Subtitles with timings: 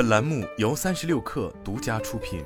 [0.00, 2.42] 本栏目由三十六氪独家出品。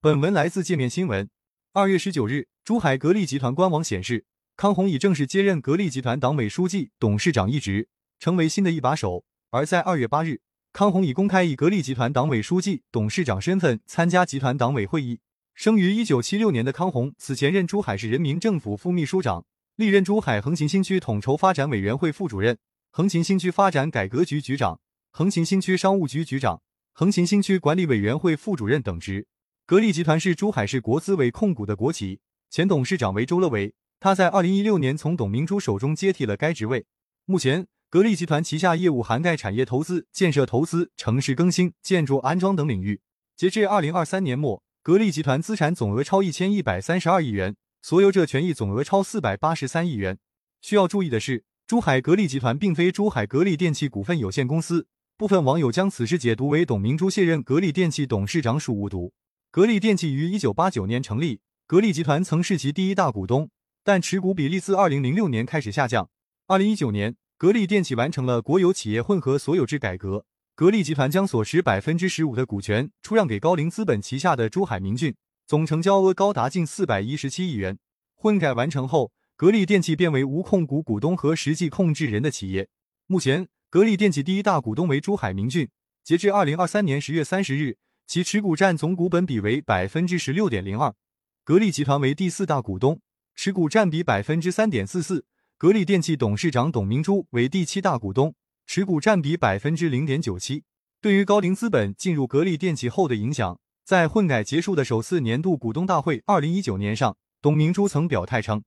[0.00, 1.28] 本文来自界面新闻。
[1.74, 4.24] 二月十九日，珠海格力集团官网显示，
[4.56, 9.26] 康宏已正式接任格力集团党委书记、董事长一职，成为新的一把手。
[9.50, 10.40] 而在二月八日，
[10.72, 15.20] 康宏已公开以格力集团党委书记、董事长身份参加集团党委会议。
[15.54, 19.44] 生于一九七六年的康宏，此前任珠海市人民政府副秘书长，
[19.76, 22.56] 历任珠海横琴新区统筹发展委员会副主任。
[22.94, 24.78] 横琴新区发展改革局局长、
[25.12, 26.60] 横琴新区商务局局长、
[26.92, 29.26] 横琴新区管理委员会副主任等职。
[29.64, 36.84] 格力集团是珠海市国资委控股的国企，前董事长为周乐伟，他在二零一六年从董明珠手中接替了该职位。
[37.24, 43.00] 目前，格力集团旗下业务涵盖产业投资、建设投资、城市更新、建筑安装等领域。
[43.34, 50.18] 截至二零二三年末，格力集团资产总额超一千一百三十二亿元，所有者权益总额超四百八十三亿元。
[50.60, 51.44] 需要注意的是。
[51.72, 54.86] 珠海格力集团并非珠海格力电器股份有限公司，
[55.16, 59.14] 部分网友将此事解读为董明珠卸任格力电器董事长属误读。
[59.50, 63.48] 格力电器于一九八九年成立，格力集团曾是其第一大股东，
[63.82, 66.10] 但持股比例自二零零六年开始下降。
[66.46, 75.14] 二零一九年，格力电器完成了国有企业混合所有制改革，格力集团将所持百分之十五的股权出让给高瓴资本旗下的珠海明骏，
[75.46, 77.78] 总成交额高达近四百一十七亿元。
[78.14, 79.10] 混改完成后。
[79.42, 82.68] 格力电器变为无控股股东和实际控制人的企业。
[83.08, 85.68] 目前，格力电器第一大股东为珠海明骏。
[86.04, 87.76] 截至二零二三年十月三十日，
[88.06, 90.94] 其持股占总股本比为百分之十六点零二。
[91.42, 93.00] 格力集团为第四大股东，
[93.34, 95.24] 持股占比百分之三点四四。
[95.58, 100.62] 格力电器董事长董明珠为第七大股东，持股占比百分之零点九七。
[101.00, 108.62] 对于高瓴资本进入格力电器后的影响，在混改结束的首次年度股东大会二零一九年上，董明珠曾表态称。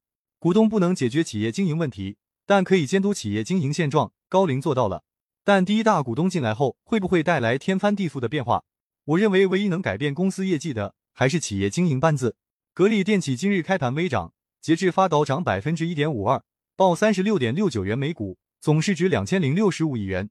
[0.46, 4.12] 股东不能解决企业经营问题，但可以监督企业经营现状。
[4.30, 5.02] 高瓴做到了，
[5.44, 8.62] 但第一大股东进来后，会不会带来天翻地覆的变化？
[9.06, 12.36] 我认为，唯一能改变公司业绩的，还是企业经营班子。
[12.76, 16.44] 格力电器今日开盘微涨，截至发稿涨百分之一点五二，
[16.76, 20.30] 报三十六点六九元每股，总市值两千零六十五亿元。